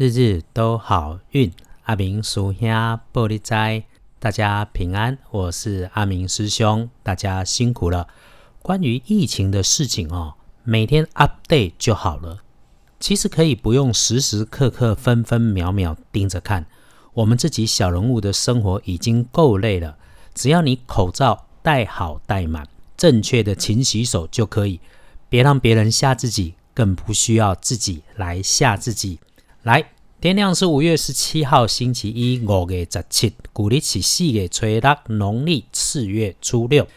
[0.00, 1.52] 日日都好运。
[1.82, 2.70] 阿明叔兄
[3.12, 3.84] 玻璃斋，
[4.18, 5.18] 大家平安。
[5.30, 8.08] 我是阿明师兄，大家辛苦了。
[8.62, 12.38] 关于疫情的事情哦，每天 update 就好了。
[12.98, 16.64] 其实可以不用时时刻刻、分分秒秒盯着看。
[17.12, 19.98] 我们自己小人物的生活已经够累了，
[20.34, 24.80] 只要你口罩戴好戴满，正确的勤洗手就可以。
[25.28, 29.18] 别让别人吓自己，更不需要自己来吓自己。
[29.62, 29.90] 来，
[30.22, 36.88] 天亮是五月十七号星期一，五月十七，古历是四月初六，农历四月初六。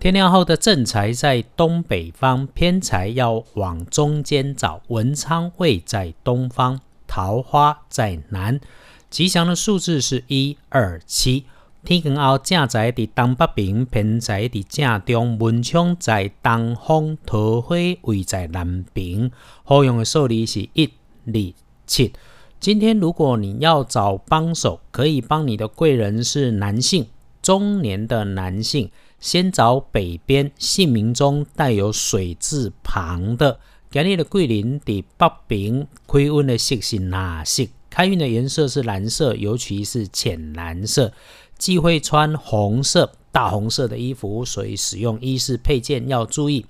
[0.00, 4.82] 天亮后的正财在东北方，偏财要往中间找。
[4.88, 8.60] 文昌位在东方，桃花在南。
[9.08, 11.44] 吉祥的数字是一二七。
[11.84, 15.38] 天光后正财在东北边，偏财在正中。
[15.38, 19.30] 文昌在东方，桃花位在南边。
[19.62, 20.90] 好用的数字是一
[21.26, 21.54] 二。
[21.90, 22.12] 七，
[22.60, 27.08] 今天如果你要找帮手，可以帮你的贵人是男性，
[27.42, 33.58] 中年的男性，先找北边姓名中带有水字旁的。
[33.90, 37.64] 今日的贵人伫北边，开运的色是哪色？
[37.90, 41.12] 开运的颜色是蓝色，尤其是浅蓝色。
[41.58, 46.64] 忌讳穿红色、大红色的衣服，所以使用衣饰配件要注意。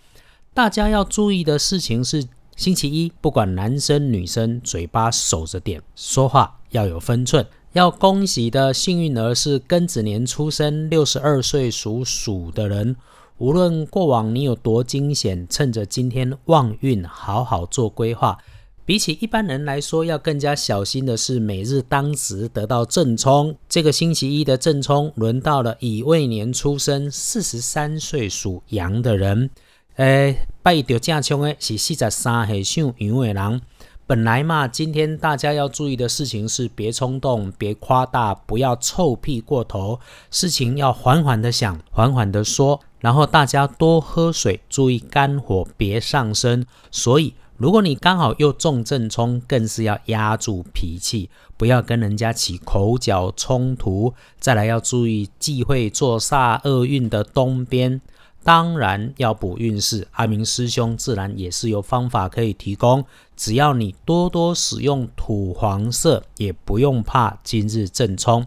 [0.54, 2.26] 大家要注意的事情是。
[2.56, 7.46] 星期一，不管男生女生，嘴巴守着点，说话要有分寸。
[7.72, 12.96] 要恭喜的幸运儿是庚子年出生，六十二岁属鼠的人。
[13.38, 18.36] 无论过往你有多惊险，趁着今天旺运，好好做规划。
[18.84, 23.56] 比起一般人来说，要更加小心的是，每日当值得到正冲。
[23.68, 29.48] 这个星期一的正冲，轮到了乙未年出生，四十三岁属羊的人。
[29.96, 33.62] 诶，拜着正冲的是四十三岁属羊的人。
[34.06, 40.00] 本来嘛，今天大家要注意的事情是，别冲动，别夸大，不要臭屁过头。
[40.30, 42.80] 事情要缓缓的想，缓缓的说。
[42.98, 46.66] 然后大家多喝水，注意肝火别上升。
[46.90, 54.12] 所以，如果你刚好又中正冲，更是要压住脾气，不要跟人家起口角冲突。
[54.38, 58.02] 再来要注意忌讳坐煞厄运的东边。
[58.42, 63.04] 当然要补运势，阿明师兄自然也是有方法可以提供。
[63.36, 68.46] 只要你多多使用土黄色，也不用怕今日正冲。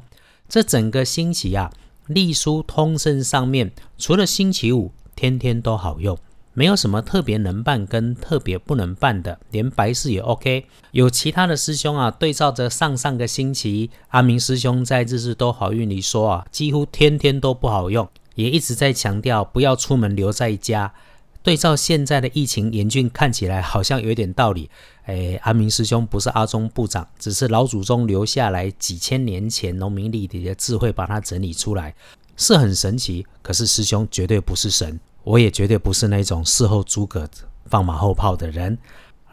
[0.50, 1.72] 这整个星期啊，
[2.08, 6.18] 隶书通胜上面，除了星期五，天天都好用，
[6.54, 10.66] 没有什么特别能办跟特别不能办的，连白事也 OK。
[10.92, 18.08] 有其他的师兄啊，对照着上上个星期，阿明师兄在日日都好运里说啊，几乎天天都不好用。
[18.36, 20.94] 也一直在强调不要出门，留在家。
[21.42, 24.70] 对照现在的疫情严峻，看起来好像有点道理。
[25.04, 31.94] 哎，阿明师兄不是阿中部长，只是老祖宗留下来几千年前农民历里的智慧，把它整理出来，
[32.38, 33.26] 是很神奇。
[33.42, 37.30] 可是师兄绝对不是神，我也绝对不是那种事后诸葛
[37.66, 38.78] 放马后炮的人。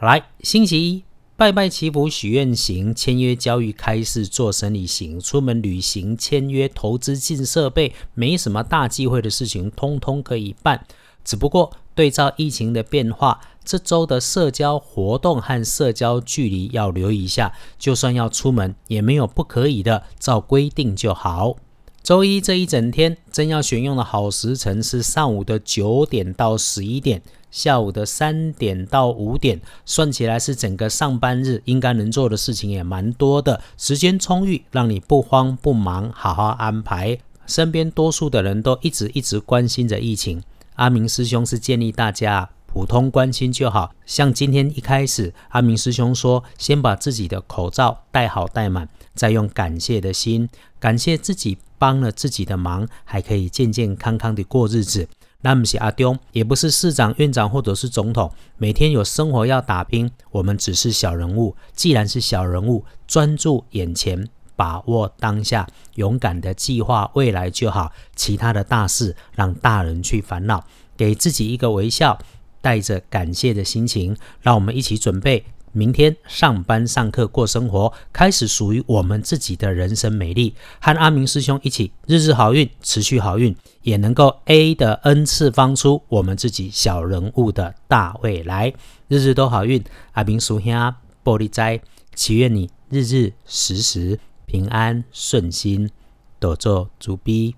[0.01, 1.03] 来，星期一。
[1.41, 10.85] 拜拜祈福许愿行，签约交易开市做生意行，出门旅行签约投资进设备，没什么大忌讳的事情，通通可以办。
[11.25, 17.51] 只不过对照疫情的变化，这周的社交活动和社交距离要留意一下。
[17.79, 21.55] 就算要出门，也没有不可以的，照规定就好。
[22.03, 27.21] 周一这一整天，真要选用的好时辰是上午的九点到十一点。
[27.51, 37.19] 下午的三点到五点，算起来是整个上班日应该能做的事情也蛮多的，时间充裕，让你不慌不忙，好好安排。
[37.45, 40.41] 身边多数的人都一直一直关心着疫情，
[40.75, 43.93] 阿明师兄是建议大家普通关心就好。
[44.05, 50.47] 像今天一开始，阿明师兄说，先把自己的口罩戴好戴满，再用感谢的心，
[50.79, 55.09] 感谢自己帮了自己的忙，还可以健健康康的过日子。
[55.41, 61.57] 那不是阿丢，也不是市长、院长或者是总统，每天有生活要打拼，我们只是小人物。
[61.73, 67.91] 既然是小人物，专注眼前，把握当下，勇敢的计划未来就好。
[68.15, 70.63] 其他的大事，让大人去烦恼。
[70.95, 72.19] 给自己一个微笑，
[72.61, 75.43] 带着感谢的心情，让我们一起准备。
[75.73, 80.53] 明天上班上课过生活，开始属于我们自己的人生美丽。
[80.81, 88.73] 和阿明师兄一起，日日好运，持续好运，也能够 A 的 N 次方出我们自己小人物的大未来。
[89.07, 89.81] 日日都好运，
[90.11, 90.93] 阿明叔兄
[91.23, 91.79] 玻璃斋，
[92.15, 95.89] 祈愿你日日时时平安顺心，
[96.37, 97.55] 多做主逼。